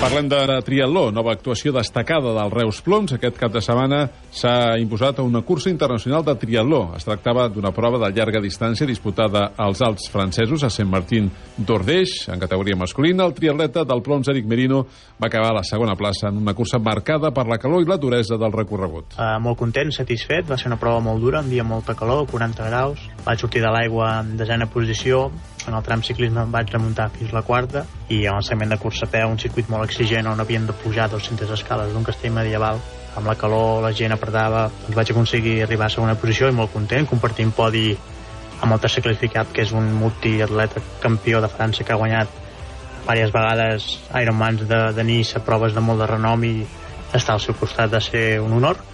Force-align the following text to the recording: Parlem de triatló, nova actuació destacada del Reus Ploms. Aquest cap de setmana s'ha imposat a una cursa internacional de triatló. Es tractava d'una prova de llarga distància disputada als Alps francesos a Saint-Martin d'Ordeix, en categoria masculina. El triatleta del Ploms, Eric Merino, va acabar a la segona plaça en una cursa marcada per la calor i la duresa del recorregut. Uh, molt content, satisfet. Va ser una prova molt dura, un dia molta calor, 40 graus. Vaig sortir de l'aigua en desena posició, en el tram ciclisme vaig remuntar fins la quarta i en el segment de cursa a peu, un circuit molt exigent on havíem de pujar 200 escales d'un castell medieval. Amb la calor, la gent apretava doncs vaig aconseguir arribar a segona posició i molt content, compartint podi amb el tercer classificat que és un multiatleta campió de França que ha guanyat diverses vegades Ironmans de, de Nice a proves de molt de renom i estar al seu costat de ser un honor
Parlem 0.00 0.30
de 0.32 0.38
triatló, 0.64 1.10
nova 1.12 1.34
actuació 1.36 1.74
destacada 1.76 2.30
del 2.32 2.50
Reus 2.54 2.78
Ploms. 2.80 3.12
Aquest 3.12 3.36
cap 3.36 3.52
de 3.52 3.60
setmana 3.60 3.98
s'ha 4.32 4.78
imposat 4.80 5.18
a 5.20 5.26
una 5.28 5.42
cursa 5.44 5.68
internacional 5.68 6.24
de 6.24 6.32
triatló. 6.40 6.94
Es 6.96 7.04
tractava 7.04 7.44
d'una 7.52 7.68
prova 7.76 8.00
de 8.00 8.08
llarga 8.16 8.40
distància 8.40 8.88
disputada 8.88 9.50
als 9.60 9.82
Alps 9.84 10.08
francesos 10.08 10.64
a 10.64 10.70
Saint-Martin 10.72 11.28
d'Ordeix, 11.58 12.14
en 12.32 12.40
categoria 12.40 12.78
masculina. 12.80 13.26
El 13.28 13.36
triatleta 13.36 13.84
del 13.84 14.00
Ploms, 14.00 14.32
Eric 14.32 14.48
Merino, 14.48 14.86
va 15.20 15.28
acabar 15.28 15.50
a 15.50 15.58
la 15.58 15.66
segona 15.68 15.98
plaça 16.00 16.30
en 16.32 16.40
una 16.40 16.56
cursa 16.56 16.80
marcada 16.80 17.28
per 17.36 17.44
la 17.52 17.60
calor 17.60 17.84
i 17.84 17.90
la 17.90 18.00
duresa 18.00 18.40
del 18.40 18.56
recorregut. 18.56 19.18
Uh, 19.18 19.36
molt 19.44 19.60
content, 19.60 19.92
satisfet. 19.92 20.48
Va 20.48 20.56
ser 20.56 20.72
una 20.72 20.80
prova 20.80 21.04
molt 21.04 21.20
dura, 21.20 21.44
un 21.44 21.52
dia 21.52 21.66
molta 21.76 21.92
calor, 21.92 22.24
40 22.32 22.72
graus. 22.72 23.04
Vaig 23.24 23.42
sortir 23.42 23.60
de 23.60 23.70
l'aigua 23.72 24.10
en 24.22 24.36
desena 24.40 24.66
posició, 24.72 25.26
en 25.68 25.74
el 25.76 25.82
tram 25.84 26.02
ciclisme 26.06 26.46
vaig 26.52 26.70
remuntar 26.72 27.10
fins 27.12 27.34
la 27.36 27.42
quarta 27.44 27.84
i 28.08 28.22
en 28.24 28.38
el 28.38 28.46
segment 28.46 28.72
de 28.72 28.78
cursa 28.80 29.04
a 29.06 29.10
peu, 29.12 29.28
un 29.28 29.38
circuit 29.38 29.68
molt 29.68 29.84
exigent 29.84 30.30
on 30.30 30.40
havíem 30.40 30.64
de 30.66 30.76
pujar 30.84 31.10
200 31.12 31.52
escales 31.56 31.92
d'un 31.92 32.06
castell 32.06 32.32
medieval. 32.32 32.80
Amb 33.18 33.26
la 33.26 33.36
calor, 33.36 33.82
la 33.84 33.92
gent 33.92 34.14
apretava 34.14 34.68
doncs 34.70 34.96
vaig 34.96 35.12
aconseguir 35.12 35.58
arribar 35.64 35.90
a 35.90 35.94
segona 35.96 36.16
posició 36.16 36.48
i 36.48 36.56
molt 36.56 36.72
content, 36.72 37.08
compartint 37.10 37.52
podi 37.52 37.90
amb 38.60 38.72
el 38.72 38.80
tercer 38.80 39.02
classificat 39.04 39.52
que 39.52 39.64
és 39.66 39.72
un 39.76 39.92
multiatleta 40.00 40.82
campió 41.02 41.40
de 41.44 41.50
França 41.52 41.84
que 41.84 41.92
ha 41.92 42.00
guanyat 42.00 42.38
diverses 43.00 43.32
vegades 43.34 43.88
Ironmans 44.22 44.66
de, 44.68 44.80
de 44.96 45.04
Nice 45.04 45.36
a 45.36 45.44
proves 45.44 45.74
de 45.74 45.84
molt 45.84 46.00
de 46.00 46.08
renom 46.08 46.44
i 46.44 46.54
estar 47.12 47.34
al 47.34 47.42
seu 47.42 47.56
costat 47.58 47.90
de 47.92 48.00
ser 48.04 48.24
un 48.40 48.52
honor 48.56 48.80